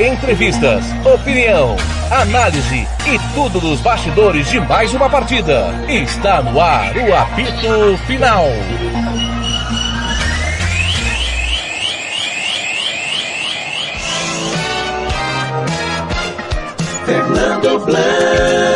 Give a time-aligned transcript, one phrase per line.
[0.00, 1.76] Entrevistas, opinião,
[2.08, 5.74] análise e tudo dos bastidores de mais uma partida.
[5.88, 8.44] Está no ar o apito final.
[17.04, 18.67] Fernando Blanc.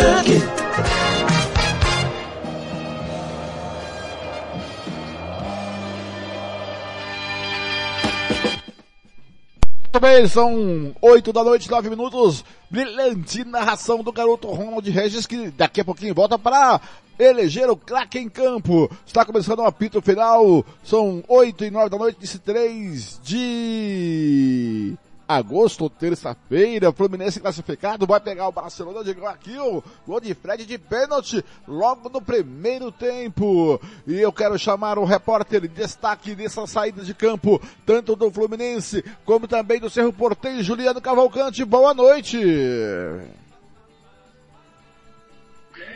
[10.03, 12.45] Bem, são 8 da noite, 9 minutos.
[12.69, 16.81] Brilhante narração do garoto Ronald Regis, que daqui a pouquinho volta para
[17.17, 18.91] eleger o craque em campo.
[19.07, 20.67] Está começando o apito final.
[20.83, 24.95] São 8 e 9 da noite, desse 3 de
[25.37, 30.79] agosto, terça-feira, Fluminense classificado, vai pegar o Barcelona de aqui o gol de Fred de
[30.79, 33.81] pênalti logo no primeiro tempo.
[34.07, 39.05] E eu quero chamar o repórter de destaque dessa saída de campo, tanto do Fluminense
[39.25, 41.65] como também do Cerro Porteiro, Juliano Cavalcante.
[41.65, 42.39] Boa noite.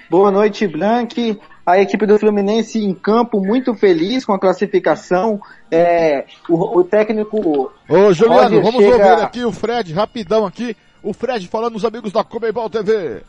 [0.08, 5.40] Boa noite, Blank a equipe do Fluminense em campo muito feliz com a classificação.
[5.68, 7.72] É, o, o técnico.
[7.88, 9.10] Ô Juliano, Roger vamos chega...
[9.10, 10.76] ouvir aqui o Fred, rapidão aqui.
[11.02, 13.22] O Fred falando nos amigos da Comebol TV.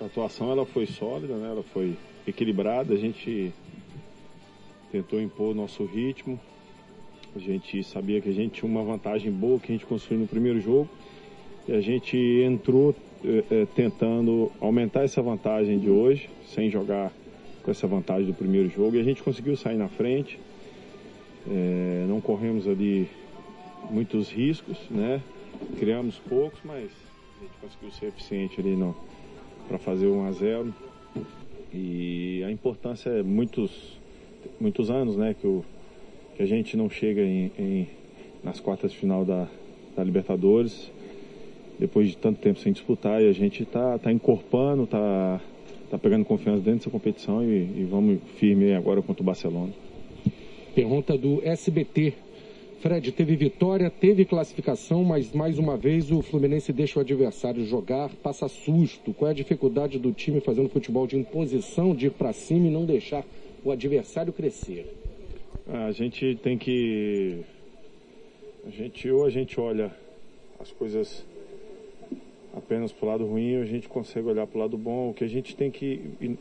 [0.00, 1.50] A atuação ela foi sólida, né?
[1.50, 1.94] ela foi
[2.26, 3.52] equilibrada, a gente
[4.90, 6.40] tentou impor o nosso ritmo.
[7.36, 10.26] A gente sabia que a gente tinha uma vantagem boa que a gente construiu no
[10.26, 10.88] primeiro jogo.
[11.66, 12.94] E a gente entrou
[13.74, 17.12] tentando aumentar essa vantagem de hoje, sem jogar
[17.62, 20.38] com essa vantagem do primeiro jogo, e a gente conseguiu sair na frente.
[21.50, 23.08] É, não corremos ali
[23.90, 25.20] muitos riscos, né?
[25.78, 28.76] Criamos poucos, mas a gente conseguiu ser eficiente ali
[29.66, 30.74] para fazer 1 a 0
[31.72, 33.98] E a importância é muitos,
[34.60, 35.34] muitos anos, né?
[35.38, 35.64] Que, o,
[36.36, 37.88] que a gente não chega em, em
[38.42, 39.48] nas quartas de final da,
[39.96, 40.90] da Libertadores
[41.78, 45.40] depois de tanto tempo sem disputar, e a gente está tá encorpando, está
[45.90, 49.72] tá pegando confiança dentro dessa competição e, e vamos firme agora contra o Barcelona.
[50.74, 52.14] Pergunta do SBT.
[52.80, 58.08] Fred, teve vitória, teve classificação, mas mais uma vez o Fluminense deixa o adversário jogar,
[58.22, 59.12] passa susto.
[59.12, 62.70] Qual é a dificuldade do time fazendo futebol de imposição, de ir para cima e
[62.70, 63.24] não deixar
[63.64, 64.94] o adversário crescer?
[65.66, 67.40] A gente tem que.
[68.64, 69.90] A gente, ou a gente olha
[70.60, 71.26] as coisas
[72.54, 75.10] apenas para o lado ruim, a gente consegue olhar para o lado bom.
[75.10, 76.36] O que a gente tem que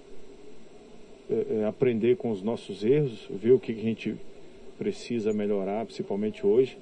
[1.29, 4.15] é, é, aprender com os nossos erros, ver o que a gente
[4.77, 6.77] precisa melhorar, principalmente hoje.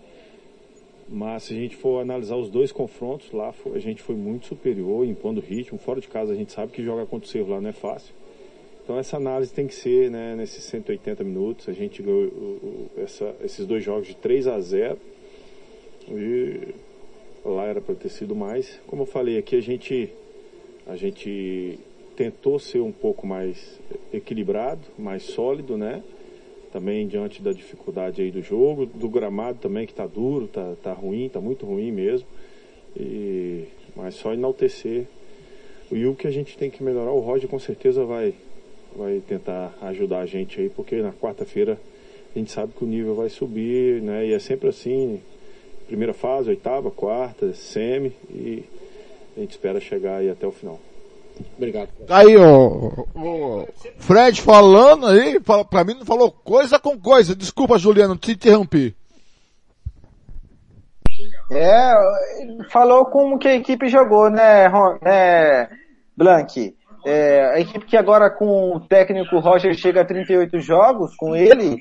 [1.07, 5.05] Mas se a gente for analisar os dois confrontos, lá a gente foi muito superior,
[5.05, 5.77] impondo ritmo.
[5.77, 8.13] Fora de casa a gente sabe que jogar contra o Cerro lá não é fácil.
[8.83, 11.67] Então essa análise tem que ser né, nesses 180 minutos.
[11.67, 14.97] A gente ganhou essa, esses dois jogos de 3 a 0.
[16.07, 16.73] E
[17.53, 18.79] lá era para ter sido mais.
[18.87, 20.09] Como eu falei aqui, a gente,
[20.87, 21.79] a gente
[22.15, 23.79] tentou ser um pouco mais
[24.11, 26.03] equilibrado, mais sólido, né?
[26.71, 30.93] Também diante da dificuldade aí do jogo, do gramado também que está duro, tá, tá
[30.93, 32.27] ruim, tá muito ruim mesmo.
[32.97, 35.05] E, mas só enaltecer.
[35.91, 38.33] E o que a gente tem que melhorar, o Roger com certeza vai,
[38.95, 41.79] vai tentar ajudar a gente aí, porque na quarta-feira
[42.35, 44.25] a gente sabe que o nível vai subir, né?
[44.25, 45.21] E é sempre assim,
[45.87, 48.65] primeira fase, oitava, quarta, semi e
[49.35, 50.79] a gente espera chegar aí até o final.
[51.57, 51.89] Obrigado.
[52.09, 57.35] Aí, o, o Fred falando aí, pra mim não falou coisa com coisa.
[57.35, 58.95] Desculpa, Juliano, te interrompi.
[61.51, 61.93] É,
[62.71, 64.69] falou como que a equipe jogou, né,
[65.01, 65.69] né
[66.15, 66.75] Blank?
[67.05, 71.77] É, a equipe que agora com o técnico Roger chega a 38 jogos, com ele,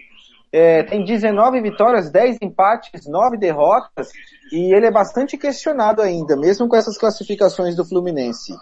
[0.54, 4.12] é, tem 19 vitórias, 10 empates, 9 derrotas,
[4.52, 8.54] e ele é bastante questionado ainda, mesmo com essas classificações do Fluminense.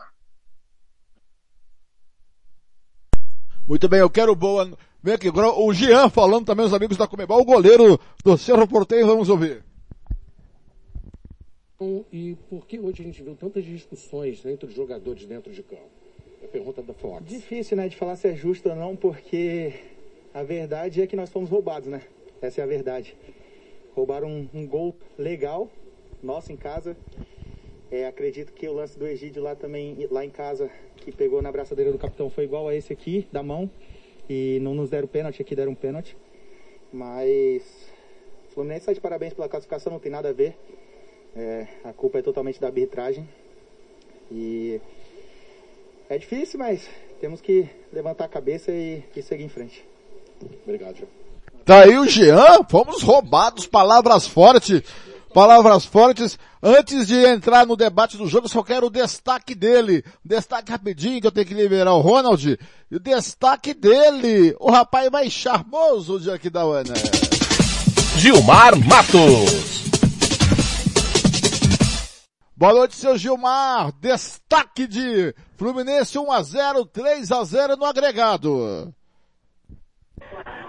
[3.68, 4.72] Muito bem, eu quero boa.
[5.02, 8.66] Vem aqui, agora o Jean falando também, os amigos da Comebol, o goleiro do Cerro
[8.66, 9.62] Porteiro, vamos ouvir.
[12.10, 15.90] E por que hoje a gente viu tantas discussões entre os jogadores dentro de campo?
[16.40, 17.26] É a pergunta da Fox.
[17.26, 19.74] Difícil, né, de falar se é justo ou não, porque
[20.34, 22.02] a verdade é que nós fomos roubados, né?
[22.40, 23.14] Essa é a verdade.
[23.94, 25.70] Roubaram um, um gol legal,
[26.22, 26.96] nosso em casa.
[27.90, 31.52] É, acredito que o lance do Egídio lá também, lá em casa, que pegou na
[31.52, 33.70] braçadeira do capitão, foi igual a esse aqui, da mão.
[34.28, 36.16] E não nos deram pênalti, aqui deram pênalti.
[36.90, 37.92] Mas
[38.52, 40.56] Fluminense está de parabéns pela classificação, não tem nada a ver.
[41.36, 43.28] É, a culpa é totalmente da arbitragem.
[44.30, 44.80] E
[46.08, 46.88] é difícil, mas
[47.20, 49.91] temos que levantar a cabeça e, e seguir em frente.
[50.64, 51.22] Obrigado, João.
[51.64, 54.82] Tá aí o Jean, fomos roubados, palavras fortes,
[55.32, 56.38] palavras fortes.
[56.60, 60.04] Antes de entrar no debate do jogo, só quero o destaque dele.
[60.24, 62.58] Destaque rapidinho, que eu tenho que liberar o Ronald.
[62.90, 66.94] E o destaque dele, o rapaz mais charmoso de aqui da Ana.
[68.16, 69.82] Gilmar Matos.
[72.56, 73.92] Boa noite, seu Gilmar.
[74.00, 78.94] Destaque de Fluminense 1 a 0, 3 a 0 no agregado.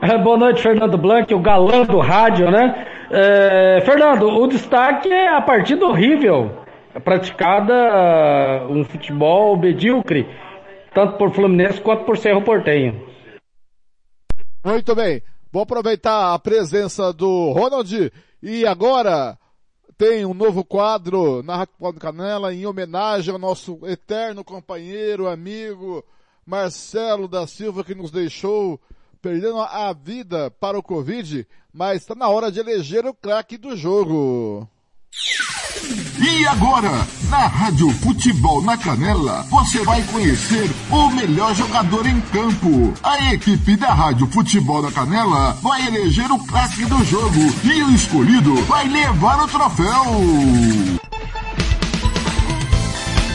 [0.04, 2.86] É, boa noite, Fernando Blanc, o galã do rádio, né?
[3.10, 6.62] É, Fernando, o destaque é a partida horrível
[7.06, 10.28] praticada um futebol medíocre,
[10.94, 13.08] tanto por Fluminense quanto por Cerro Portenho.
[14.66, 15.24] Muito bem.
[15.50, 18.12] Vou aproveitar a presença do Ronald
[18.42, 19.38] e agora
[19.98, 26.04] tem um novo quadro na Rádio Paulo Canela em homenagem ao nosso eterno companheiro, amigo
[26.46, 28.78] Marcelo da Silva que nos deixou
[29.24, 33.74] perdendo a vida para o Covid, mas está na hora de eleger o craque do
[33.78, 34.68] jogo.
[36.20, 36.92] E agora,
[37.30, 42.94] na Rádio Futebol na Canela, você vai conhecer o melhor jogador em campo.
[43.02, 47.92] A equipe da Rádio Futebol na Canela vai eleger o craque do jogo e o
[47.92, 50.04] escolhido vai levar o troféu.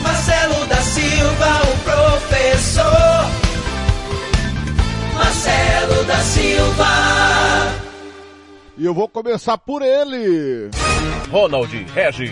[0.03, 3.48] Marcelo da Silva, o professor.
[5.19, 6.85] Marcelo da Silva.
[8.77, 10.69] E eu vou começar por ele.
[11.29, 12.31] Ronald Regis.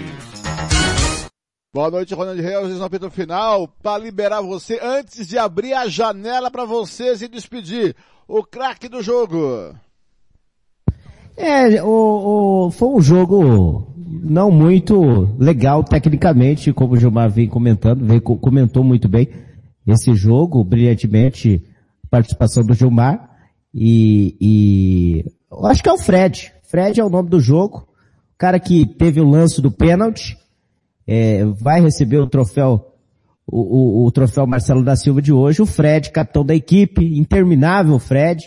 [1.73, 6.49] Boa noite, Ronald Regis, no apito final, para liberar você, antes de abrir a janela
[6.49, 7.93] para você se despedir.
[8.25, 9.75] O craque do jogo.
[11.35, 13.93] É, o, o, foi um jogo
[14.23, 19.27] não muito legal tecnicamente, como o Gilmar vem comentando, vem, comentou muito bem
[19.85, 21.61] esse jogo, brilhantemente
[22.09, 23.29] participação do Gilmar.
[23.73, 25.25] E, e
[25.65, 26.51] acho que é o Fred.
[26.63, 27.87] Fred é o nome do jogo.
[28.33, 30.37] O cara que teve o lance do pênalti,
[31.07, 32.93] é, vai receber o troféu,
[33.45, 35.61] o, o, o, troféu Marcelo da Silva de hoje.
[35.61, 38.43] O Fred, capitão da equipe, interminável Fred.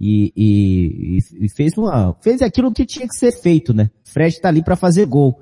[0.00, 3.88] E, e, e fez uma, fez aquilo que tinha que ser feito, né?
[4.04, 5.40] Fred tá ali para fazer gol.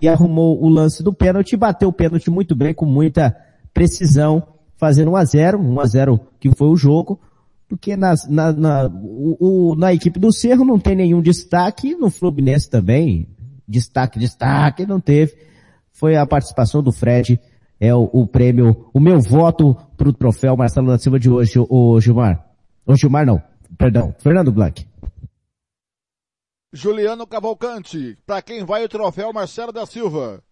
[0.00, 3.34] E arrumou o lance do pênalti, bateu o pênalti muito bem, com muita
[3.72, 4.51] precisão
[4.82, 7.20] fazendo 1 a 0 1 a 0 que foi o jogo,
[7.68, 9.36] porque na, na, na, o,
[9.70, 13.28] o, na equipe do Cerro não tem nenhum destaque, no Fluminense também,
[13.66, 15.36] destaque, destaque, não teve.
[15.92, 17.38] Foi a participação do Fred,
[17.78, 22.00] é o, o prêmio, o meu voto pro troféu Marcelo da Silva de hoje, o
[22.00, 22.44] Gilmar.
[22.84, 23.40] O Gilmar não,
[23.78, 24.84] perdão, Fernando Blanc.
[26.72, 30.42] Juliano Cavalcante, para quem vai o troféu Marcelo da Silva?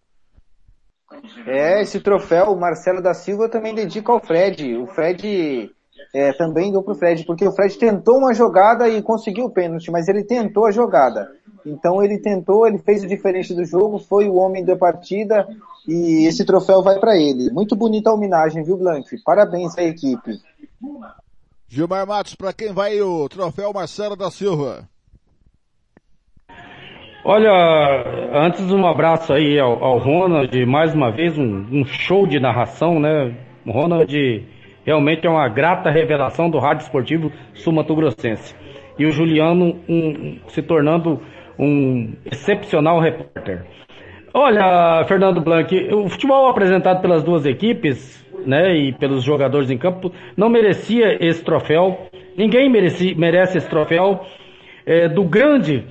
[1.45, 4.75] É, esse troféu, o Marcelo da Silva também dedica ao Fred.
[4.77, 5.71] O Fred
[6.13, 9.91] é, também deu pro Fred, porque o Fred tentou uma jogada e conseguiu o pênalti,
[9.91, 11.29] mas ele tentou a jogada.
[11.65, 15.47] Então ele tentou, ele fez o diferente do jogo, foi o homem da partida
[15.87, 17.51] e esse troféu vai para ele.
[17.51, 19.21] Muito bonita a homenagem, viu, Blank?
[19.23, 20.39] Parabéns à equipe.
[21.67, 24.89] Gilmar Matos, para quem vai o troféu Marcelo da Silva?
[27.23, 27.51] Olha,
[28.33, 32.99] antes um abraço aí ao, ao Ronald, mais uma vez um, um, show de narração,
[32.99, 33.31] né?
[33.63, 34.43] O Ronald
[34.83, 38.55] realmente é uma grata revelação do rádio esportivo sul-mato-grossense.
[38.97, 41.21] E o Juliano um, se tornando
[41.59, 43.67] um excepcional repórter.
[44.33, 50.11] Olha, Fernando Blanc, o futebol apresentado pelas duas equipes, né, e pelos jogadores em campo,
[50.35, 52.07] não merecia esse troféu.
[52.35, 54.25] Ninguém merece, merece esse troféu
[54.87, 55.85] é, do grande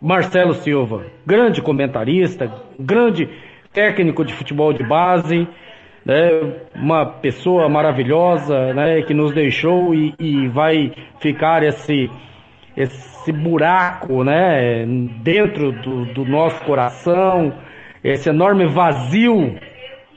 [0.00, 3.28] Marcelo Silva, grande comentarista, grande
[3.72, 5.48] técnico de futebol de base,
[6.04, 6.30] né,
[6.74, 12.10] uma pessoa maravilhosa, né, que nos deixou e, e vai ficar esse
[12.76, 14.84] esse buraco, né,
[15.22, 17.54] dentro do, do nosso coração,
[18.04, 19.58] esse enorme vazio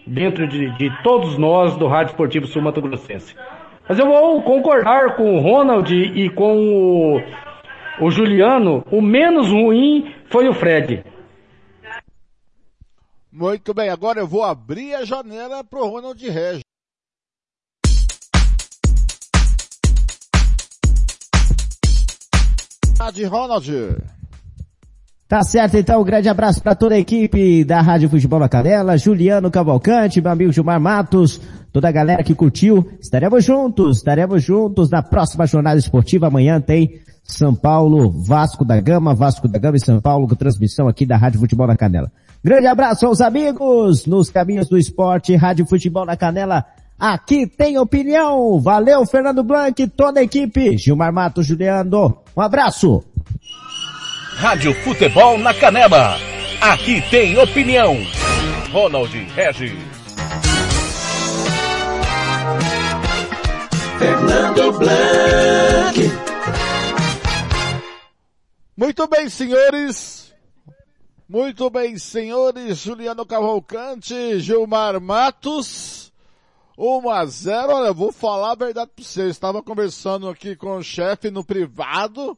[0.06, 3.34] dentro de, de todos nós do Rádio Esportivo Sul Mato Grossense.
[3.88, 7.22] Mas eu vou concordar com o Ronald e com o
[8.02, 11.04] o Juliano, o menos ruim foi o Fred.
[13.32, 16.62] Muito bem, agora eu vou abrir a janela pro Ronald Regis.
[23.14, 23.68] De Ronald.
[25.28, 28.98] Tá certo, então, um grande abraço para toda a equipe da Rádio Futebol na Canela,
[28.98, 31.40] Juliano Cavalcante, meu amigo Gilmar Matos,
[31.72, 32.88] toda a galera que curtiu.
[33.02, 36.28] Estaremos juntos, estaremos juntos na próxima jornada esportiva.
[36.28, 40.88] Amanhã tem são Paulo, Vasco da Gama, Vasco da Gama e São Paulo, com transmissão
[40.88, 42.12] aqui da Rádio Futebol na Canela.
[42.44, 46.66] Grande abraço aos amigos nos caminhos do esporte, Rádio Futebol na Canela,
[47.00, 48.60] Aqui tem opinião.
[48.60, 50.78] Valeu, Fernando Blanc, toda a equipe.
[50.78, 52.18] Gilmar Matos, Juliano.
[52.36, 53.02] Um abraço.
[54.36, 56.18] Rádio Futebol na Canela.
[56.60, 57.96] Aqui tem opinião.
[58.74, 59.89] Ronald Regis.
[64.00, 66.00] Fernando Blanc.
[68.78, 70.34] Muito bem, senhores.
[71.28, 72.78] Muito bem, senhores.
[72.78, 76.14] Juliano Cavalcante, Gilmar Matos.
[76.78, 77.74] 1 a 0.
[77.74, 79.32] Olha, vou falar a verdade pra vocês.
[79.32, 82.38] Estava conversando aqui com o chefe no privado.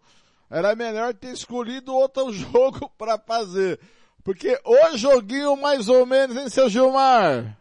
[0.49, 3.79] Era melhor ter escolhido outro jogo para fazer.
[4.23, 7.55] Porque o joguinho mais ou menos, hein, seu Gilmar?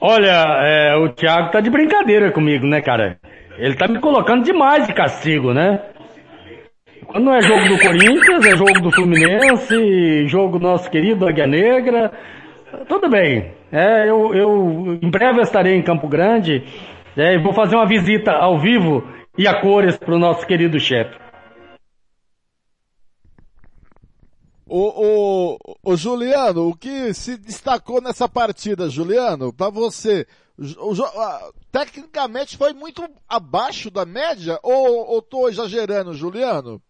[0.00, 3.18] Olha, é, o Thiago tá de brincadeira comigo, né, cara?
[3.56, 5.80] Ele tá me colocando demais de castigo, né?
[7.06, 12.10] Quando não é jogo do Corinthians, é jogo do Fluminense, jogo nosso querido Águia Negra.
[12.88, 13.52] Tudo bem.
[13.70, 16.64] É, eu, eu em breve estarei em Campo Grande.
[17.16, 19.06] É, vou fazer uma visita ao vivo
[19.38, 21.14] e a cores pro nosso querido chefe.
[24.76, 30.26] O, o, o Juliano, o que se destacou nessa partida, Juliano, para você,
[30.58, 36.82] o, o, tecnicamente foi muito abaixo da média ou, ou tô exagerando, Juliano?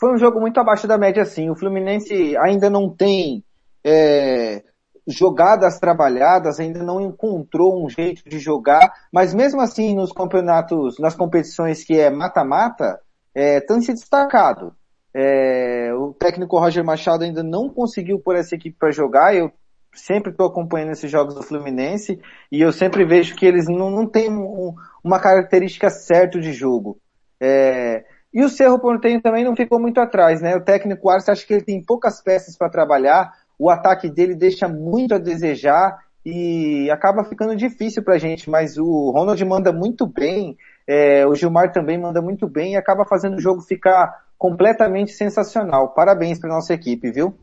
[0.00, 1.50] Foi um jogo muito abaixo da média, sim.
[1.50, 3.44] O Fluminense ainda não tem
[3.84, 4.64] é,
[5.06, 11.14] jogadas trabalhadas, ainda não encontrou um jeito de jogar, mas mesmo assim nos campeonatos, nas
[11.14, 12.98] competições que é mata-mata,
[13.34, 14.74] é, tem se destacado.
[15.18, 19.34] É, o técnico Roger Machado ainda não conseguiu pôr essa equipe para jogar.
[19.34, 19.50] Eu
[19.94, 22.20] sempre estou acompanhando esses jogos do Fluminense
[22.52, 26.98] e eu sempre vejo que eles não, não têm um, uma característica certa de jogo.
[27.40, 30.54] É, e o Cerro Porteño também não ficou muito atrás, né?
[30.54, 34.68] O técnico Arce acha que ele tem poucas peças para trabalhar, o ataque dele deixa
[34.68, 40.58] muito a desejar e acaba ficando difícil pra gente, mas o Ronald manda muito bem,
[40.86, 45.94] é, o Gilmar também manda muito bem e acaba fazendo o jogo ficar completamente sensacional.
[45.94, 47.38] Parabéns para nossa equipe, viu?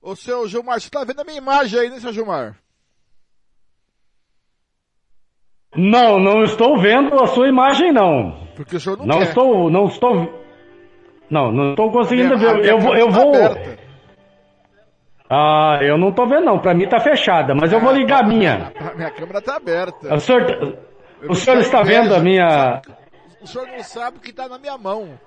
[0.00, 2.56] Ô seu Gilmar, você tá vendo a minha imagem aí, né, seu Gilmar?
[5.74, 8.46] Não, não estou vendo a sua imagem não.
[8.54, 9.28] Porque o senhor não, não quer.
[9.28, 10.44] estou, não estou,
[11.28, 12.60] não, não estou conseguindo Minha- a ver.
[12.62, 13.34] minha Eu vou, eu tá vou.
[13.34, 13.86] aberta.
[15.28, 16.58] Ah, eu não tô vendo não.
[16.60, 18.72] Pra mim tá fechada, mas eu vou ligar a minha.
[18.80, 20.14] A minha câmera tá aberta.
[20.14, 20.42] O senhor,
[21.20, 22.02] Eu o senhor está inveja.
[22.02, 22.80] vendo a minha?
[23.42, 25.18] O senhor não sabe o que tá na minha mão.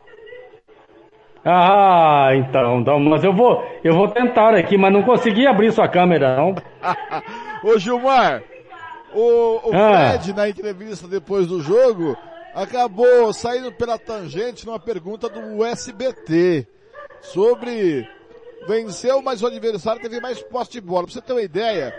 [1.45, 5.87] Ah, então, então, mas eu vou, eu vou tentar aqui, mas não consegui abrir sua
[5.87, 6.55] câmera não.
[7.63, 8.43] Ô Gilmar,
[9.13, 10.11] o, o Ah.
[10.11, 12.17] Fred na entrevista depois do jogo
[12.53, 16.67] acabou saindo pela tangente numa pergunta do SBT
[17.21, 18.07] sobre
[18.67, 21.03] venceu, mas o adversário teve mais posse de bola.
[21.05, 21.93] Pra você ter uma ideia,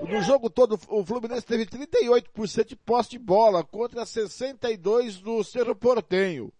[0.00, 5.74] no jogo todo o Fluminense teve 38% de posse de bola contra 62% do Cerro
[5.76, 6.52] Portenho.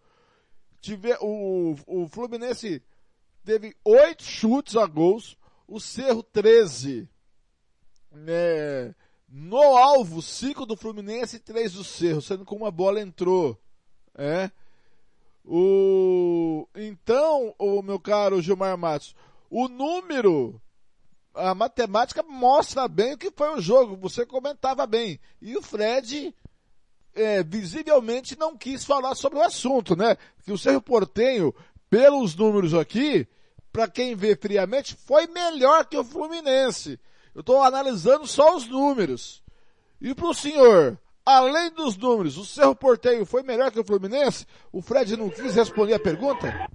[0.80, 2.82] Tive, o, o Fluminense
[3.44, 5.36] teve oito chutes a gols,
[5.68, 7.08] o Cerro 13.
[8.26, 8.94] É,
[9.28, 13.58] no alvo, cinco do Fluminense e três do Cerro, sendo que uma bola entrou.
[14.14, 14.50] É.
[15.44, 19.14] O, então, o meu caro Gilmar Matos,
[19.48, 20.60] o número,
[21.34, 25.18] a matemática mostra bem o que foi o jogo, você comentava bem.
[25.40, 26.34] E o Fred,
[27.20, 30.16] é, visivelmente não quis falar sobre o assunto, né?
[30.44, 31.54] Que o Cerro Portenho,
[31.88, 33.26] pelos números aqui,
[33.72, 36.98] para quem vê friamente, foi melhor que o Fluminense.
[37.34, 39.42] Eu estou analisando só os números.
[40.00, 44.46] E para o senhor, além dos números, o Cerro Porteio foi melhor que o Fluminense?
[44.72, 46.68] O Fred não quis responder a pergunta?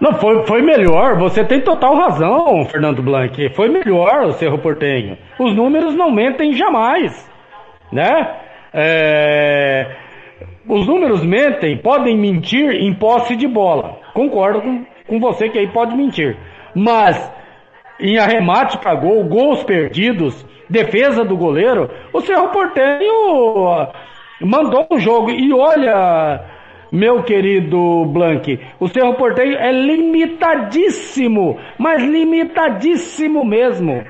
[0.00, 3.54] Não, foi, foi melhor, você tem total razão, Fernando Blanc.
[3.54, 5.18] Foi melhor o Cerro Portenho.
[5.38, 7.28] Os números não mentem jamais,
[7.90, 8.43] né?
[8.74, 9.86] É,
[10.68, 13.98] Os números mentem, podem mentir em posse de bola.
[14.12, 16.36] Concordo com, com você que aí pode mentir.
[16.74, 17.30] Mas
[18.00, 23.92] em arremate para gol, gols perdidos, defesa do goleiro, o Cerro Portenho ah,
[24.40, 25.30] mandou um jogo.
[25.30, 26.40] E olha,
[26.90, 34.02] meu querido Blank, o Cerro Portenho é limitadíssimo, mas limitadíssimo mesmo,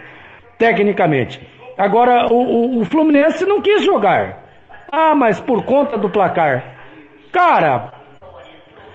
[0.58, 1.40] tecnicamente.
[1.76, 4.43] Agora, o, o- o Fluminense não quis jogar.
[4.96, 6.62] Ah, mas por conta do placar.
[7.32, 7.92] Cara,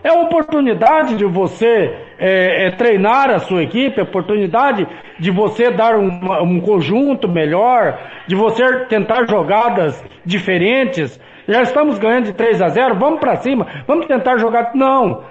[0.01, 4.87] é oportunidade de você é, é, treinar a sua equipe, é oportunidade
[5.19, 6.09] de você dar um,
[6.41, 11.19] um conjunto melhor, de você tentar jogadas diferentes.
[11.45, 14.71] Já estamos ganhando de 3 a 0, vamos para cima, vamos tentar jogar.
[14.73, 15.25] Não.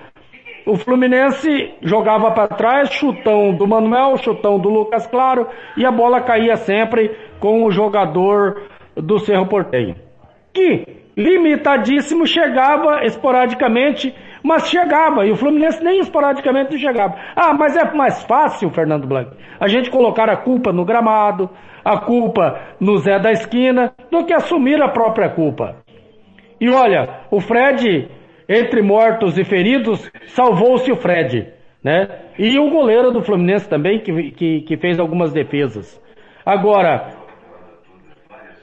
[0.66, 5.46] o Fluminense jogava para trás, chutão do Manuel, chutão do Lucas Claro,
[5.78, 10.07] e a bola caía sempre com o jogador do Cerro Porteño.
[10.58, 10.84] Que,
[11.16, 14.12] limitadíssimo, chegava esporadicamente,
[14.42, 17.14] mas chegava, e o Fluminense nem esporadicamente não chegava.
[17.36, 21.48] Ah, mas é mais fácil, Fernando Blanc, a gente colocar a culpa no gramado,
[21.84, 25.76] a culpa no Zé da esquina, do que assumir a própria culpa.
[26.60, 28.08] E olha, o Fred
[28.48, 31.52] entre mortos e feridos, salvou-se o Fred,
[31.84, 32.08] né?
[32.36, 36.02] E o goleiro do Fluminense também, que, que, que fez algumas defesas.
[36.46, 37.10] Agora,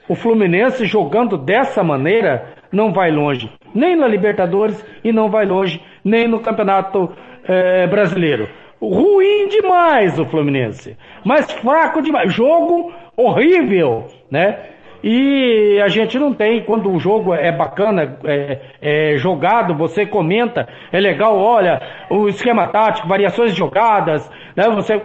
[0.08, 5.82] o Fluminense jogando dessa maneira não vai longe, nem na Libertadores e não vai longe,
[6.04, 7.12] nem no Campeonato
[7.48, 8.48] é, Brasileiro.
[8.82, 12.32] Ruim demais o Fluminense, mas fraco demais.
[12.34, 14.58] Jogo horrível, né?
[15.04, 20.68] E a gente não tem, quando o jogo é bacana, é, é, jogado, você comenta,
[20.92, 24.68] é legal, olha, o esquema tático, variações de jogadas, né?
[24.70, 25.00] Você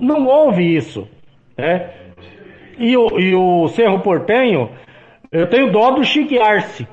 [0.00, 1.08] não ouve isso,
[1.56, 1.88] né?
[2.78, 4.70] E o, e o Cerro Portenho,
[5.30, 6.86] eu tenho dó do Chique Arce,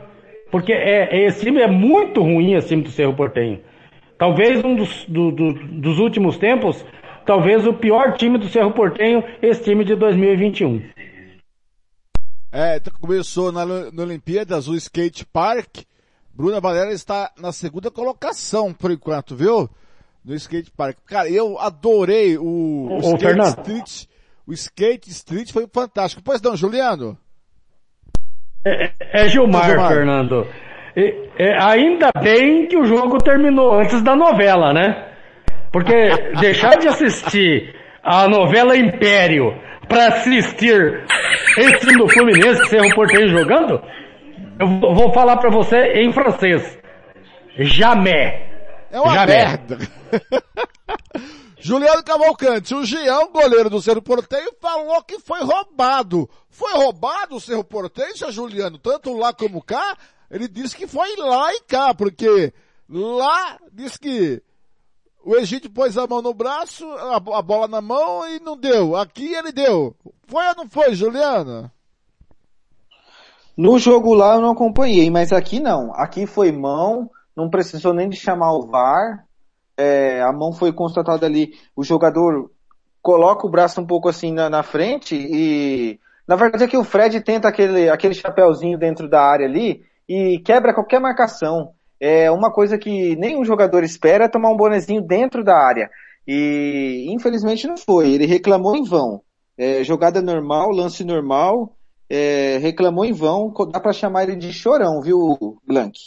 [0.50, 3.60] porque é, esse time é muito ruim esse time do Cerro Portenho.
[4.18, 6.86] Talvez um dos, do, do, dos últimos tempos,
[7.26, 10.82] talvez o pior time do Cerro Portenho, esse time de 2021.
[12.52, 15.84] É, então começou na, na Olimpíadas o Skate Park.
[16.34, 19.70] Bruna Valera está na segunda colocação por enquanto, viu?
[20.24, 20.98] No Skate Park.
[21.06, 23.48] Cara, eu adorei o, o, o Skate Fernando.
[23.48, 24.11] Street.
[24.52, 26.22] O Skate Street foi fantástico.
[26.22, 27.18] Pois não, Juliano?
[28.68, 30.46] É, é Gilmar, Gilmar, Fernando.
[30.94, 35.08] É, é, ainda bem que o jogo terminou antes da novela, né?
[35.72, 35.94] Porque
[36.42, 41.02] deixar de assistir a novela Império para assistir
[41.58, 43.82] esse time do Fluminense, Cerro Porteiro jogando,
[44.60, 46.78] eu vou falar para você em francês.
[47.58, 48.34] Jamais.
[48.92, 49.30] É uma Jamais.
[49.30, 49.78] merda.
[51.64, 56.28] Juliano Cavalcante, o Gião, goleiro do Cerro Porteiro, falou que foi roubado.
[56.50, 59.96] Foi roubado o Cerro Porteiro, seu Juliano, tanto lá como cá?
[60.30, 62.52] Ele disse que foi lá e cá, porque
[62.90, 64.42] lá diz que
[65.24, 68.96] o Egito pôs a mão no braço, a, a, bola na mão e não deu.
[68.96, 69.96] Aqui ele deu.
[70.26, 71.72] Foi ou não foi, Juliana?
[73.56, 75.94] No jogo lá eu não acompanhei, mas aqui não.
[75.94, 79.28] Aqui foi mão, não precisou nem de chamar o VAR.
[79.82, 81.54] É, a mão foi constatada ali.
[81.76, 82.52] O jogador
[83.02, 86.84] coloca o braço um pouco assim na, na frente e na verdade é que o
[86.84, 92.52] Fred tenta aquele, aquele chapéuzinho dentro da área ali e quebra qualquer marcação é uma
[92.52, 95.88] coisa que nenhum jogador espera é tomar um bonezinho dentro da área.
[96.28, 98.12] E infelizmente não foi.
[98.12, 99.22] Ele reclamou em vão.
[99.56, 101.76] É, jogada normal, lance normal,
[102.10, 103.54] é, reclamou em vão.
[103.72, 106.00] Dá para chamar ele de chorão, viu, Blank?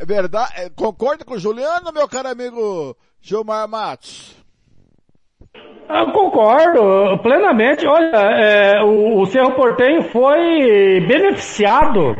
[0.00, 0.52] É verdade.
[0.56, 4.34] É, concorda com o Juliano, meu caro amigo Gilmar Matos?
[5.88, 7.86] Eu concordo plenamente.
[7.86, 12.16] Olha, é, o, o Cerro Portenho foi beneficiado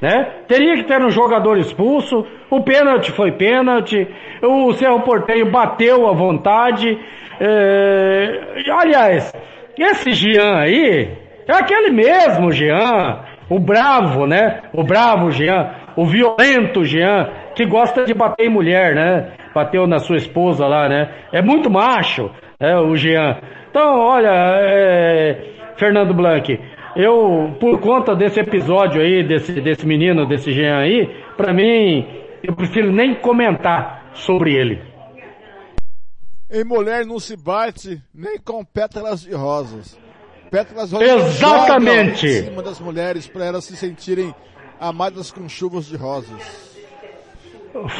[0.00, 0.42] né?
[0.46, 4.06] Teria que ter um jogador expulso, o pênalti foi pênalti,
[4.42, 6.98] o Cerro Porteio bateu à vontade.
[7.40, 8.62] É...
[8.70, 9.32] Aliás,
[9.76, 11.10] esse Jean aí
[11.46, 14.62] é aquele mesmo Jean, o bravo, né?
[14.72, 19.32] O bravo Jean, o violento Jean, que gosta de bater em mulher, né?
[19.52, 21.12] Bateu na sua esposa lá, né?
[21.32, 22.30] É muito macho,
[22.60, 22.78] né?
[22.78, 23.40] O Jean.
[23.68, 25.74] Então, olha, é...
[25.76, 26.56] Fernando Blanc,
[26.94, 32.06] eu, por conta desse episódio aí, desse, desse menino, desse Jean aí, pra mim,
[32.44, 34.80] eu prefiro nem comentar sobre ele.
[36.48, 39.98] Em mulher não se bate nem com pétalas de rosas.
[40.48, 42.24] Pétalas de rosas Exatamente.
[42.24, 44.32] em cima das mulheres para elas se sentirem
[44.80, 46.68] amadas com chuvas de rosas.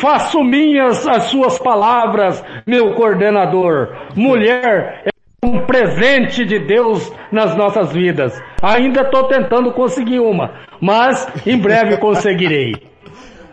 [0.00, 3.94] Faço minhas as suas palavras, meu coordenador.
[4.16, 5.10] Mulher é
[5.44, 8.40] um presente de Deus nas nossas vidas.
[8.62, 12.72] Ainda estou tentando conseguir uma, mas em breve conseguirei.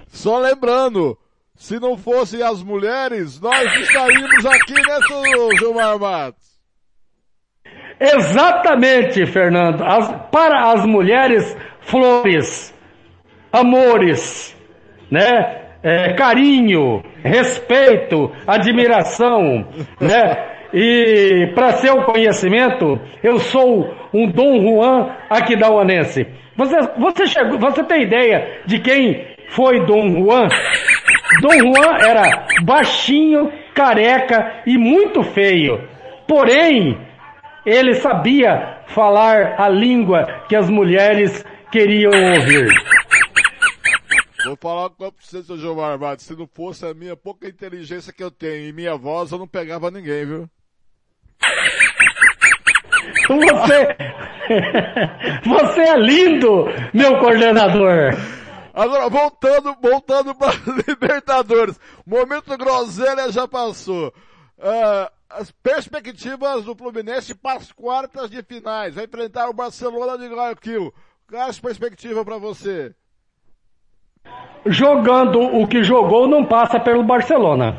[0.07, 1.17] Só lembrando,
[1.55, 6.45] se não fossem as mulheres, nós estaríamos aqui nessa, Gilmar Matos.
[7.99, 9.83] Exatamente, Fernando.
[9.83, 12.74] As, para as mulheres, flores,
[13.55, 14.55] amores,
[15.09, 15.61] né?
[15.83, 19.67] É, carinho, respeito, admiração,
[20.01, 20.55] né?
[20.73, 26.25] E para seu conhecimento, eu sou um Dom Juan aquidauanense.
[26.57, 30.47] Você, você, chegou, você tem ideia de quem foi Dom Juan?
[31.41, 35.79] Dom Juan era baixinho, careca e muito feio.
[36.27, 36.97] Porém,
[37.65, 42.67] ele sabia falar a língua que as mulheres queriam ouvir.
[44.45, 46.23] Vou falar com você, seu Gilmar Matos.
[46.23, 49.47] Se não fosse a minha pouca inteligência que eu tenho e minha voz, eu não
[49.47, 50.49] pegava ninguém, viu?
[53.27, 53.97] Você,
[55.49, 58.13] você é lindo, meu coordenador.
[58.71, 60.53] Agora, voltando, voltando para
[60.87, 61.79] Libertadores.
[62.05, 64.13] Momento groselha já passou.
[64.59, 68.93] Uh, as perspectivas do Fluminense para as quartas de finais.
[68.93, 70.93] Vai enfrentar o Barcelona de Guayaquil.
[71.27, 72.93] Qual é a perspectiva para você?
[74.65, 77.77] Jogando o que jogou, não passa pelo Barcelona.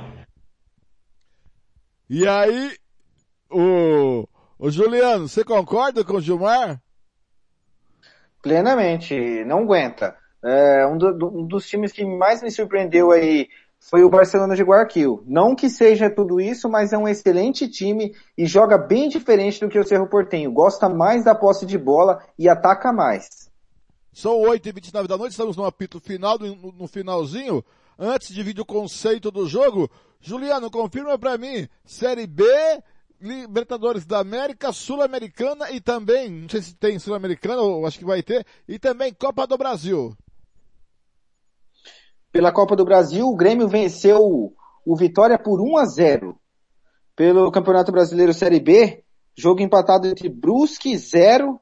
[2.08, 2.76] E aí,
[3.50, 4.28] o,
[4.58, 6.80] o Juliano, você concorda com o Gilmar?
[8.40, 10.16] Plenamente, não aguenta.
[10.44, 13.48] É, um, do, um, dos times que mais me surpreendeu aí
[13.80, 15.24] foi o Barcelona de Guayaquil.
[15.26, 19.68] Não que seja tudo isso, mas é um excelente time e joga bem diferente do
[19.68, 20.52] que o Cerro Portenho.
[20.52, 23.45] Gosta mais da posse de bola e ataca mais.
[24.16, 27.62] São 8h29 da noite, estamos no apito final, no, no finalzinho.
[27.98, 29.90] Antes de vir o conceito do jogo,
[30.22, 32.42] Juliano, confirma para mim, Série B,
[33.20, 38.22] Libertadores da América, Sul-Americana e também, não sei se tem Sul-Americana, ou acho que vai
[38.22, 40.16] ter, e também Copa do Brasil.
[42.32, 44.50] Pela Copa do Brasil, o Grêmio venceu
[44.86, 46.40] o Vitória por 1 a 0.
[47.14, 49.04] Pelo Campeonato Brasileiro Série B,
[49.36, 51.60] jogo empatado entre Brusque 0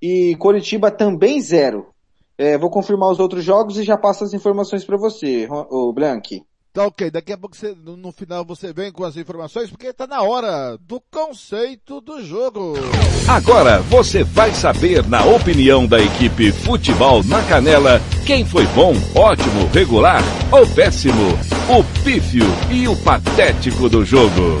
[0.00, 1.95] e Coritiba também 0.
[2.38, 6.42] É, vou confirmar os outros jogos e já passo as informações para você, o Blank.
[6.76, 10.06] Tá ok, daqui a pouco você, no final você vem com as informações, porque tá
[10.06, 12.74] na hora do conceito do jogo.
[13.26, 19.66] Agora você vai saber, na opinião da equipe Futebol na Canela, quem foi bom, ótimo,
[19.72, 20.20] regular
[20.52, 21.32] ou péssimo,
[21.70, 24.58] o pífio e o patético do jogo.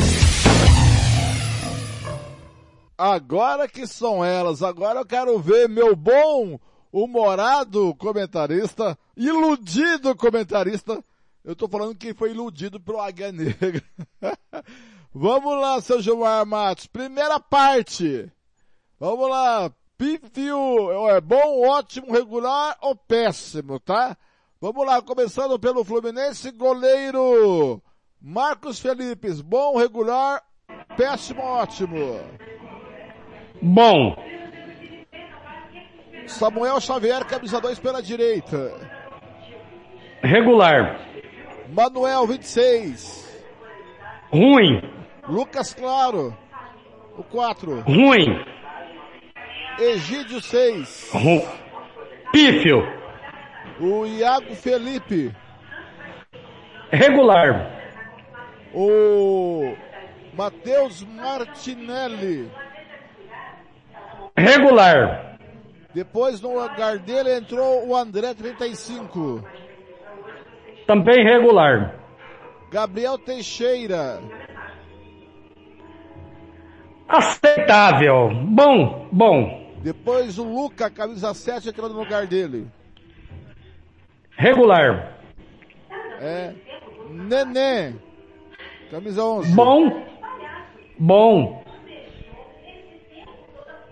[2.96, 6.58] Agora que são elas, agora eu quero ver meu bom
[6.96, 11.04] humorado comentarista, iludido comentarista.
[11.44, 13.84] Eu tô falando que foi iludido pelo Águia Negra.
[15.12, 16.86] Vamos lá, seu Gilmar Matos.
[16.86, 18.32] Primeira parte.
[18.98, 19.70] Vamos lá.
[19.98, 24.16] Pífio, é bom, ótimo, regular ou péssimo, tá?
[24.60, 27.80] Vamos lá, começando pelo Fluminense, goleiro
[28.20, 30.42] Marcos Felipe, bom, regular,
[30.98, 32.20] péssimo, ótimo.
[33.62, 34.16] Bom.
[36.26, 38.72] Samuel Xavier, camisa 2 pela direita.
[40.22, 41.00] Regular.
[41.68, 43.26] Manuel, 26.
[44.32, 44.82] Ruim.
[45.28, 46.36] Lucas Claro,
[47.16, 47.80] o 4.
[47.80, 48.44] Ruim.
[49.78, 51.10] Egídio, 6.
[51.12, 51.42] Ru...
[52.32, 52.82] Pífio.
[53.80, 55.34] O Iago Felipe.
[56.90, 57.72] Regular.
[58.74, 59.74] O
[60.34, 62.50] Matheus Martinelli.
[64.36, 65.35] Regular.
[65.96, 69.42] Depois no lugar dele entrou o André 35.
[70.86, 71.98] Também regular.
[72.70, 74.20] Gabriel Teixeira.
[77.08, 78.28] Aceitável.
[78.44, 79.72] Bom, bom.
[79.82, 82.66] Depois o Luca, camisa 7, entrou no lugar dele.
[84.36, 85.16] Regular.
[86.20, 86.52] É.
[87.08, 87.94] Nenê.
[88.90, 89.54] Camisa 11.
[89.54, 90.04] Bom.
[90.98, 91.65] Bom.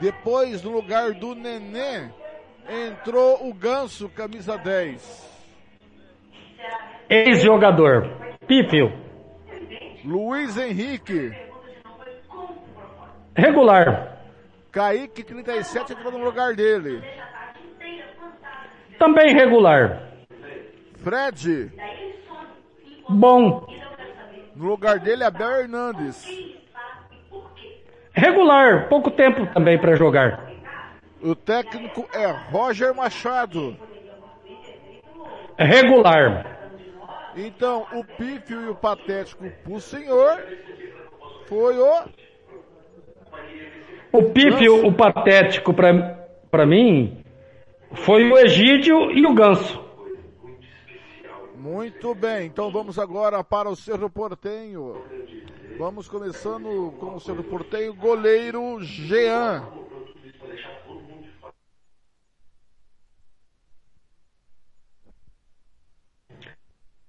[0.04, 2.10] Depois, no lugar do Nenê,
[2.68, 5.00] entrou o Ganso, camisa 10.
[7.08, 8.10] Ex-jogador.
[8.46, 8.92] Pífio.
[10.04, 11.32] Luiz Henrique.
[13.34, 14.18] Regular.
[14.70, 17.02] Kaique, 37, entrou no lugar dele.
[18.98, 20.02] Também regular.
[20.96, 21.72] Fred.
[23.08, 23.66] Bom.
[24.54, 26.26] No lugar dele, Abel Hernandes.
[28.14, 28.88] Regular.
[28.88, 30.50] Pouco tempo também para jogar.
[31.20, 33.76] O técnico é Roger Machado.
[35.58, 36.46] Regular.
[37.36, 40.40] Então, o pífio e o patético pro senhor
[41.46, 42.04] foi o...
[44.12, 47.24] O pífio, o patético pra mim,
[47.92, 49.83] foi o Egídio e o Ganso.
[51.64, 55.02] Muito bem, então vamos agora para o Cerro Portenho.
[55.78, 59.64] Vamos começando com o Cerro Portenho, goleiro Jean.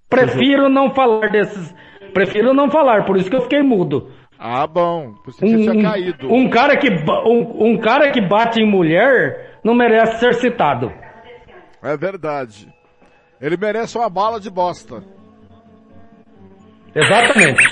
[0.08, 1.74] Prefiro não falar desses.
[2.14, 4.10] Prefiro não falar, por isso que eu fiquei mudo.
[4.38, 5.16] Ah, bom.
[5.38, 6.32] Que um, tinha caído.
[6.32, 10.90] Um cara que, um, um cara que bate em mulher não merece ser citado.
[11.82, 12.74] É verdade.
[13.40, 15.02] Ele merece uma bala de bosta.
[16.94, 17.62] Exatamente.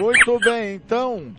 [0.00, 1.32] Muito bem, então.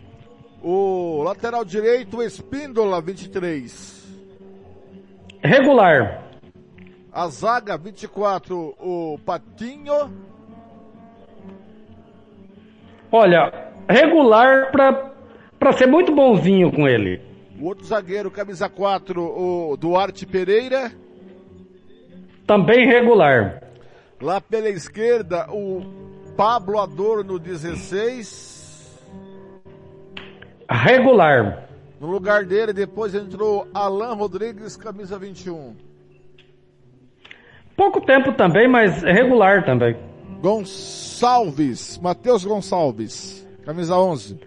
[0.62, 4.02] O lateral direito, Espíndola, 23.
[5.42, 6.22] Regular.
[7.12, 10.10] A zaga 24, o Patinho.
[13.10, 15.12] Olha, regular pra,
[15.58, 17.20] pra ser muito bonzinho com ele.
[17.60, 20.90] O outro zagueiro, camisa 4, o Duarte Pereira.
[22.46, 23.62] Também regular.
[24.20, 25.82] Lá pela esquerda, o
[26.36, 29.00] Pablo Adorno 16.
[30.70, 31.68] Regular.
[32.00, 35.76] No lugar dele, depois entrou Alan Rodrigues, camisa 21.
[37.76, 39.96] Pouco tempo também, mas regular também.
[40.40, 44.38] Gonçalves, Matheus Gonçalves, camisa 11.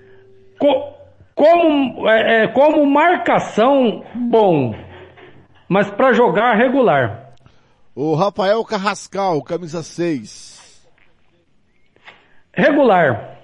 [0.60, 0.94] Co
[1.34, 4.74] como, é, é, como marcação, bom,
[5.68, 7.25] mas para jogar regular.
[7.96, 10.86] O Rafael Carrascal, camisa 6.
[12.52, 13.38] Regular.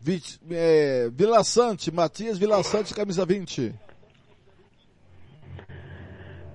[0.00, 3.74] Vit, é, Vila Sante, Matias Vila Sante, camisa 20.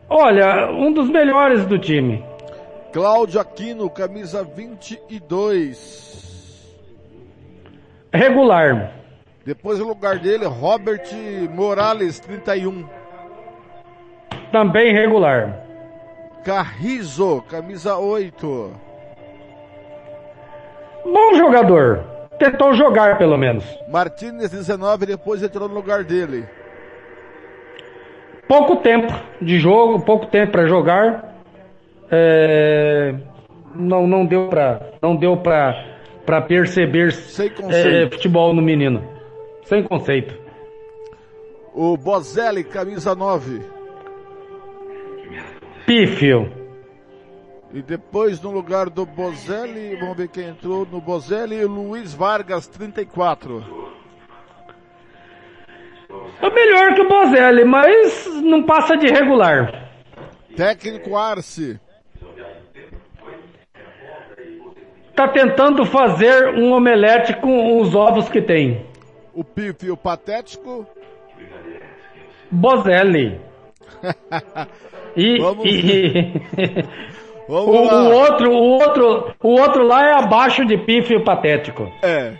[0.09, 2.25] Olha, um dos melhores do time.
[2.91, 6.75] Cláudio Aquino, camisa 22.
[8.11, 8.95] Regular.
[9.45, 11.07] Depois o lugar dele, Robert
[11.51, 12.89] Morales, 31.
[14.51, 15.62] Também regular.
[16.43, 18.71] Carrizo, camisa 8.
[21.05, 22.03] Bom jogador.
[22.37, 23.63] Tentou jogar pelo menos.
[23.87, 26.45] Martínez, 19, depois entrou no lugar dele.
[28.47, 31.33] Pouco tempo de jogo, pouco tempo para jogar.
[32.11, 33.15] É...
[33.75, 35.93] Não, não deu para, não deu para
[36.25, 37.13] para perceber
[37.69, 39.03] é, futebol no menino.
[39.65, 40.37] Sem conceito.
[41.73, 43.61] O Bozelli, camisa 9.
[45.85, 46.51] Pífio.
[47.73, 53.63] E depois no lugar do Bozelli, vamos ver quem entrou no Bozelli, Luiz Vargas, 34.
[56.41, 59.89] É melhor que o Bozelli, mas não passa de regular.
[60.55, 61.79] Técnico Arce.
[65.15, 68.85] Tá tentando fazer um omelete com os ovos que tem.
[69.33, 70.85] O Pífio patético.
[72.51, 73.41] Bozelli.
[75.15, 76.33] e, Vamos e...
[77.47, 78.03] O, lá.
[78.03, 81.91] o outro, o outro, o outro lá é abaixo de pífio patético.
[82.01, 82.37] É.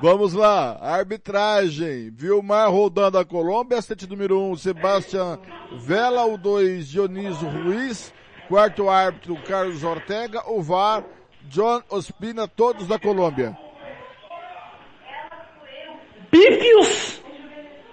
[0.00, 2.10] Vamos lá, arbitragem.
[2.10, 5.38] Vilmar rodando a Colômbia, sete número 1, um, Sebastião
[5.72, 8.14] Vela, o 2, Dionísio Ruiz,
[8.48, 11.04] quarto árbitro, Carlos Ortega, o VAR,
[11.48, 13.58] John Ospina, todos da Colômbia.
[16.30, 17.17] Pífios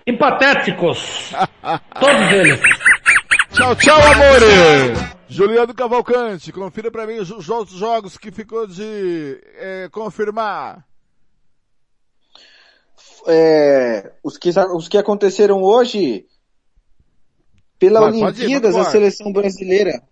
[0.06, 1.32] e patéticos.
[2.00, 2.60] todos eles.
[3.52, 5.16] Tchau, tchau, amores!
[5.28, 10.86] Juliano Cavalcante, confira pra mim os os outros jogos que ficou de é, confirmar.
[13.28, 16.28] É, os, que, os que aconteceram hoje,
[17.80, 20.04] pela ir, Olimpíadas, vamos a seleção brasileira,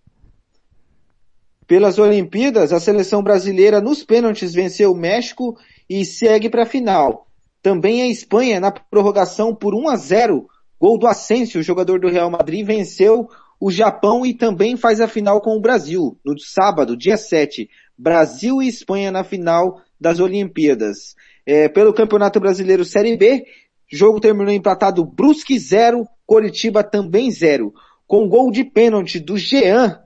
[1.68, 5.56] pelas Olimpíadas, a seleção brasileira nos pênaltis venceu o México
[5.88, 7.28] e segue para a final.
[7.63, 10.47] Também a Espanha, na prorrogação por 1 a 0,
[10.78, 15.39] gol do Asensio, jogador do Real Madrid, venceu o Japão e também faz a final
[15.39, 17.69] com o Brasil, no sábado, dia 7.
[17.97, 21.15] Brasil e Espanha na final das Olimpíadas.
[21.45, 23.45] É, pelo Campeonato Brasileiro Série B,
[23.89, 27.73] jogo terminou empatado Brusque 0, Coritiba também 0.
[28.06, 30.02] Com gol de pênalti do Jean,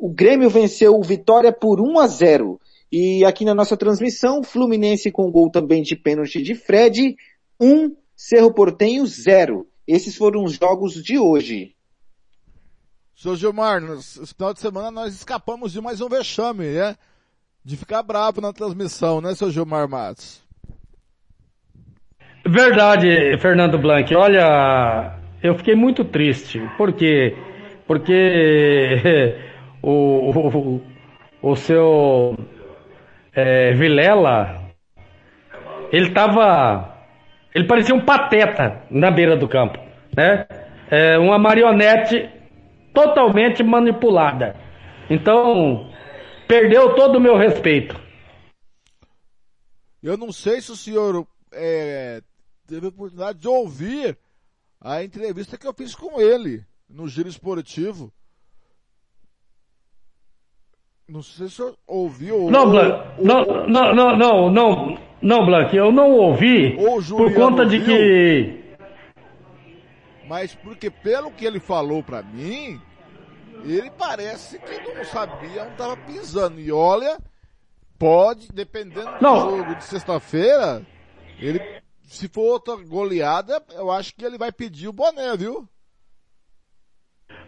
[0.00, 2.60] o Grêmio venceu o Vitória por 1 a 0.
[2.90, 7.16] E aqui na nossa transmissão, Fluminense com gol também de pênalti de Fred,
[7.60, 9.66] 1, Cerro Portenho 0.
[9.86, 11.74] Esses foram os jogos de hoje.
[13.14, 16.96] Seu Gilmar, esse final de semana nós escapamos de mais um vexame, né?
[17.64, 20.40] De ficar bravo na transmissão, né, seu Gilmar Matos?
[22.46, 24.14] Verdade, Fernando Blanc.
[24.14, 26.60] Olha, eu fiquei muito triste.
[26.78, 27.36] Por quê?
[27.86, 29.34] Porque
[29.82, 30.82] o, o,
[31.42, 32.36] o seu
[33.38, 34.74] é, Vilela,
[35.92, 37.06] ele tava,
[37.54, 39.78] ele parecia um pateta na beira do campo,
[40.16, 40.44] né?
[40.90, 42.28] É, uma marionete
[42.92, 44.56] totalmente manipulada.
[45.08, 45.88] Então,
[46.48, 47.96] perdeu todo o meu respeito.
[50.02, 52.20] Eu não sei se o senhor é,
[52.66, 54.18] teve a oportunidade de ouvir
[54.80, 58.12] a entrevista que eu fiz com ele no Giro Esportivo.
[61.08, 62.50] Não sei se o senhor ouviu.
[62.50, 67.02] Não, ou- Blanc, ou- não, não, não, não, não, não, Blanc, eu não ouvi Ou
[67.02, 67.86] por conta de viu.
[67.86, 68.58] que
[70.28, 72.78] Mas porque pelo que ele falou pra mim,
[73.64, 76.60] ele parece que não sabia onde tava pisando.
[76.60, 77.18] E olha,
[77.98, 79.40] pode, dependendo do Não.
[79.40, 80.84] jogo de sexta-feira,
[81.40, 81.58] ele,
[82.02, 85.66] se for outra goleada, eu acho que ele vai pedir o boné, viu?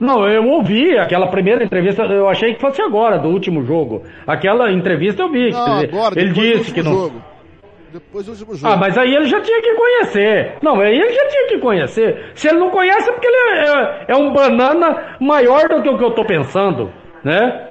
[0.01, 4.03] Não, eu ouvi aquela primeira entrevista, eu achei que fosse agora, do último jogo.
[4.27, 5.51] Aquela entrevista eu vi.
[5.51, 6.93] Não, agora, ele disse que não.
[6.93, 7.23] jogo.
[7.93, 8.73] Depois do último jogo.
[8.73, 10.55] Ah, mas aí ele já tinha que conhecer.
[10.63, 12.31] Não, aí ele já tinha que conhecer.
[12.35, 15.89] Se ele não conhece é porque ele é, é- é um banana maior do que
[15.91, 16.91] o que eu tô pensando,
[17.23, 17.67] né?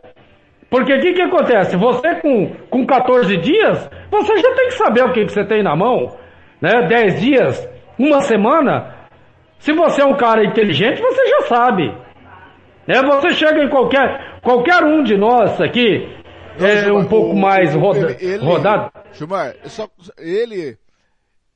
[0.69, 1.75] Porque o que que acontece?
[1.77, 5.63] Você com, com 14 dias, você já tem que saber o que, que você tem
[5.63, 6.15] na mão,
[6.61, 6.83] né?
[6.87, 8.93] 10 dias, uma semana.
[9.57, 11.91] Se você é um cara inteligente, você já sabe.
[12.89, 13.03] Né?
[13.03, 16.07] Você chega em qualquer, qualquer um de nós aqui,
[16.59, 18.91] é Gilmar, um pouco o- mais o- roda- ele- ele- rodado.
[19.13, 20.75] Gilmar, só, ele,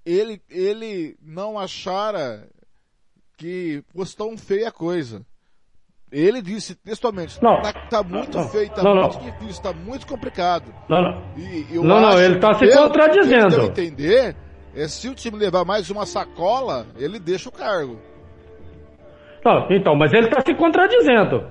[0.06, 2.48] ele, ele não achara
[3.36, 5.26] que fosse tão feia a coisa.
[6.12, 7.60] Ele disse textualmente, Não.
[7.64, 8.48] tá, tá muito Não.
[8.48, 9.32] feio, tá Não, muito não.
[9.32, 10.72] difícil, tá muito complicado.
[10.88, 11.24] Não, não.
[11.36, 13.56] E Não, não, ele tá se contradizendo.
[13.56, 14.36] pelo que eu entender,
[14.76, 18.00] é se o time levar mais uma sacola, ele deixa o cargo.
[19.44, 21.44] Não, então, mas ele está se contradizendo.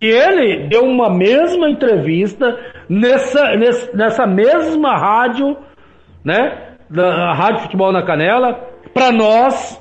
[0.00, 3.54] E ele deu uma mesma entrevista nessa,
[3.92, 5.56] nessa, mesma rádio,
[6.24, 6.76] né?
[6.88, 8.54] Da Rádio Futebol na Canela,
[8.94, 9.78] para nós.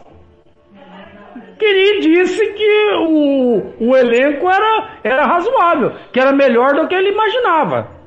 [1.58, 6.96] Que ele disse que o, o elenco era, era razoável, que era melhor do que
[6.96, 7.99] ele imaginava.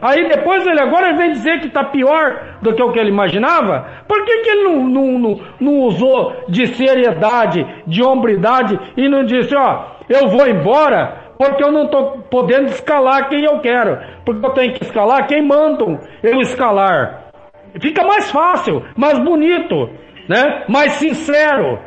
[0.00, 3.86] Aí depois ele agora vem dizer que tá pior do que o que ele imaginava.
[4.06, 9.24] Por que, que ele não, não, não, não usou de seriedade, de hombridade e não
[9.24, 13.98] disse, ó, eu vou embora porque eu não tô podendo escalar quem eu quero.
[14.24, 17.30] Porque eu tenho que escalar quem mandam eu escalar.
[17.80, 19.88] Fica mais fácil, mais bonito,
[20.28, 20.64] né?
[20.68, 21.78] Mais sincero.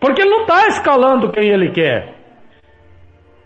[0.00, 2.14] Porque ele não está escalando quem ele quer.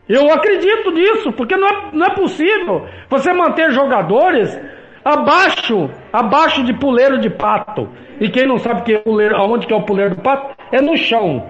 [0.08, 4.58] Eu acredito nisso, porque não é, não é possível você manter jogadores
[5.04, 7.88] abaixo, abaixo de puleiro de pato.
[8.20, 10.80] E quem não sabe que é puleiro, aonde que é o puleiro do pato, é
[10.80, 11.48] no chão.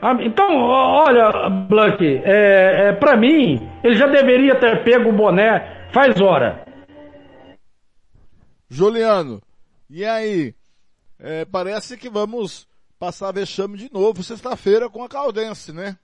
[0.00, 5.88] Ah, Então, olha, Blank, é, é, para mim, ele já deveria ter pego o boné
[5.92, 6.64] faz hora.
[8.70, 9.40] Juliano,
[9.90, 10.54] e aí?
[11.18, 15.96] É, parece que vamos passar vexame de novo sexta-feira com a Caldense, né?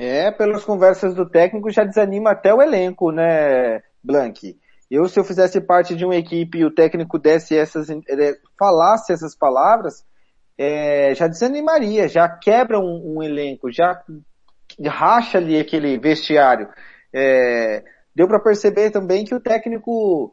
[0.00, 4.56] É, pelas conversas do técnico já desanima até o elenco, né, Blank?
[4.88, 9.12] Eu, se eu fizesse parte de uma equipe e o técnico desse essas, eh, falasse
[9.12, 10.04] essas palavras,
[10.56, 14.00] eh, já desanimaria, já quebra um, um elenco, já
[14.86, 16.68] racha ali aquele vestiário.
[17.12, 17.82] Eh,
[18.14, 20.32] deu para perceber também que o técnico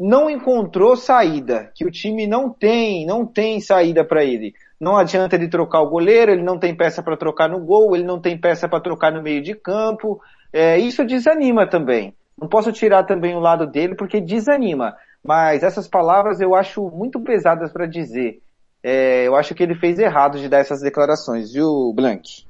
[0.00, 4.54] não encontrou saída, que o time não tem, não tem saída para ele.
[4.80, 8.04] Não adianta ele trocar o goleiro, ele não tem peça para trocar no gol, ele
[8.04, 10.20] não tem peça para trocar no meio de campo.
[10.52, 12.14] É, isso desanima também.
[12.40, 14.96] Não posso tirar também o lado dele porque desanima.
[15.22, 18.42] Mas essas palavras eu acho muito pesadas para dizer.
[18.82, 22.44] É, eu acho que ele fez errado de dar essas declarações, viu, Blank?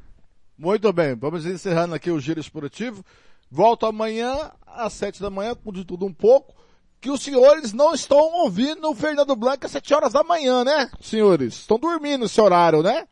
[0.58, 3.04] Muito bem, vamos encerrando aqui o Giro Esportivo.
[3.50, 6.54] Volto amanhã às sete da manhã, com de tudo um pouco.
[7.04, 10.88] Que os senhores não estão ouvindo o Fernando Blanco às sete horas da manhã, né,
[11.02, 11.52] senhores?
[11.52, 13.04] Estão dormindo esse horário, né?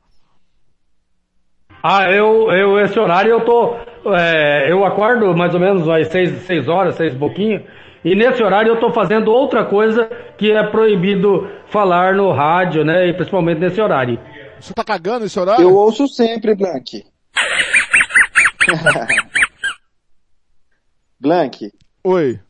[1.83, 3.77] Ah, eu, eu esse horário eu tô,
[4.17, 7.67] é, eu acordo mais ou menos às seis, seis horas, seis pouquinho,
[8.03, 10.07] e nesse horário eu tô fazendo outra coisa
[10.39, 14.19] que é proibido falar no rádio, né, e principalmente nesse horário.
[14.59, 15.65] Você tá cagando esse horário?
[15.65, 17.05] Eu ouço sempre, Blank.
[21.21, 21.71] Blank.
[22.03, 22.41] Oi.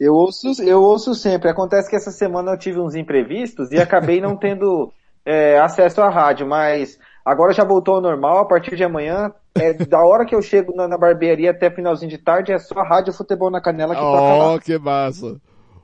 [0.00, 1.48] Eu ouço, eu ouço sempre.
[1.50, 4.92] Acontece que essa semana eu tive uns imprevistos e acabei não tendo
[5.26, 8.38] é, acesso à rádio, mas agora já voltou ao normal.
[8.38, 12.10] A partir de amanhã, é, da hora que eu chego na, na barbearia até finalzinho
[12.10, 14.60] de tarde, é só a rádio Futebol na Canela que toca Oh, lá.
[14.60, 15.36] que massa.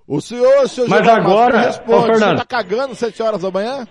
[0.06, 2.30] O senhor, seu Mas Gilmar Matos, agora, ô, responde, Fernando.
[2.38, 3.86] você tá cagando sete horas da manhã?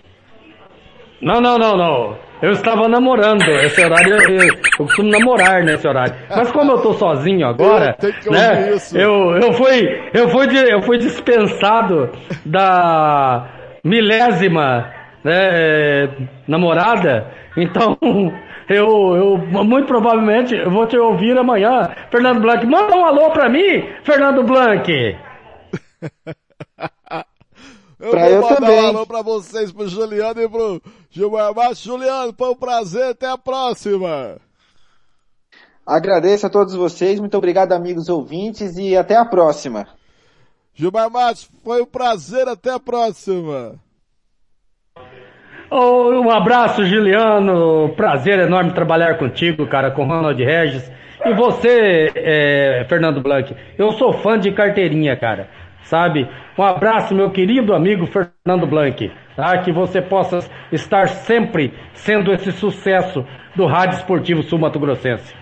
[1.24, 2.18] Não, não, não, não.
[2.42, 3.42] Eu estava namorando.
[3.64, 6.14] Esse horário eu, eu, costumo namorar nesse horário.
[6.28, 8.76] Mas como eu tô sozinho agora, Eu né?
[8.92, 12.10] Eu, eu fui, eu fui, eu fui dispensado
[12.44, 13.48] da
[13.82, 14.92] milésima
[15.24, 16.08] né, eh,
[16.46, 17.32] namorada.
[17.56, 17.96] Então
[18.68, 22.66] eu, eu muito provavelmente eu vou te ouvir amanhã, Fernando Blanc.
[22.66, 25.16] Manda um alô pra mim, Fernando Blanc.
[28.00, 28.80] Eu Pra vou eu mandar também.
[28.80, 31.78] um alô pra vocês, pro Juliano e pro Gilmar Matos.
[31.78, 34.36] Juliano, foi um prazer, até a próxima.
[35.86, 39.86] Agradeço a todos vocês, muito obrigado amigos ouvintes e até a próxima.
[40.74, 43.74] Gilmar Matos, foi um prazer, até a próxima.
[45.70, 47.94] Oh, um abraço, Juliano.
[47.96, 50.90] Prazer enorme trabalhar contigo, cara, com Ronald Regis.
[51.24, 55.48] E você, é, Fernando Blanc, eu sou fã de carteirinha, cara.
[55.84, 56.28] Sabe?
[56.58, 59.58] Um abraço, meu querido amigo Fernando Blanc, tá?
[59.62, 60.38] Que você possa
[60.72, 63.24] estar sempre sendo esse sucesso
[63.56, 65.34] do Rádio Esportivo Sul Mato Grossense.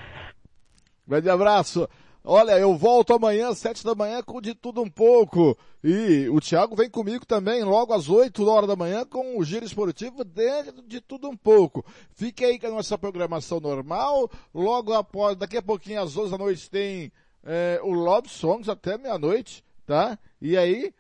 [1.07, 1.88] Grande abraço.
[2.24, 5.59] Olha, eu volto amanhã, sete da manhã, com de tudo um pouco.
[5.82, 9.64] E o Thiago vem comigo também, logo às oito horas da manhã, com o Giro
[9.64, 11.84] Esportivo dentro de tudo um pouco.
[12.14, 14.30] Fique aí com a nossa programação normal.
[14.55, 17.11] Logo após, daqui a pouquinho, às onze da noite, tem
[17.45, 20.18] é, o Songs até meia-noite, tá?
[20.40, 20.95] E aí,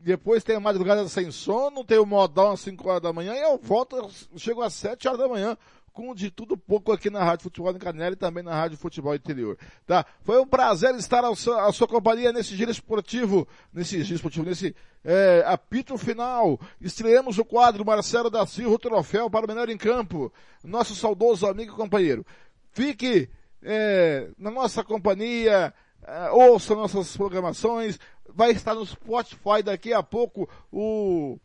[0.00, 3.40] depois tem a Madrugada Sem Sono, tem o Modão às cinco horas da manhã, e
[3.40, 5.56] eu volto, chego às sete horas da manhã
[5.92, 9.14] com de tudo pouco aqui na Rádio Futebol em Canela e também na Rádio Futebol
[9.14, 9.56] Interior.
[9.86, 10.04] Tá?
[10.22, 14.74] Foi um prazer estar ao à sua companhia nesse giro esportivo, nesse giro esportivo, nesse
[15.04, 16.58] é, apito final.
[16.80, 20.32] Estreamos o quadro Marcelo da Silva, o troféu para o melhor em campo.
[20.64, 22.26] Nosso saudoso amigo e companheiro.
[22.72, 23.28] Fique
[23.62, 25.72] é, na nossa companhia,
[26.04, 27.98] é, ouça nossas programações.
[28.34, 31.38] Vai estar no Spotify daqui a pouco o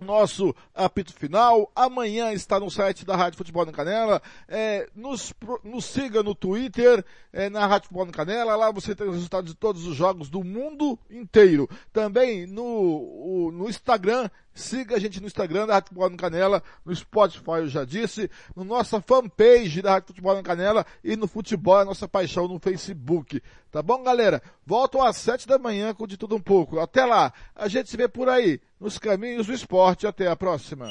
[0.00, 1.70] nosso apito final.
[1.74, 4.22] Amanhã está no site da Rádio Futebol na Canela.
[4.46, 5.34] É, nos,
[5.64, 8.56] nos siga no Twitter, é, na Rádio Futebol na Canela.
[8.56, 11.68] Lá você tem os resultados de todos os jogos do mundo inteiro.
[11.92, 14.30] Também no, o, no Instagram.
[14.58, 18.28] Siga a gente no Instagram da Rádio Futebol na Canela, no Spotify eu já disse,
[18.56, 22.58] no nossa fanpage da Rádio Futebol na Canela e no Futebol a nossa paixão no
[22.58, 23.40] Facebook.
[23.70, 24.42] Tá bom, galera?
[24.66, 26.80] Volto às sete da manhã com de tudo um pouco.
[26.80, 27.32] Até lá.
[27.54, 30.08] A gente se vê por aí, nos caminhos do esporte.
[30.08, 30.90] Até a próxima.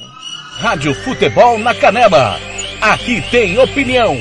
[0.59, 2.37] Rádio Futebol na Canela.
[2.81, 4.15] Aqui tem opinião.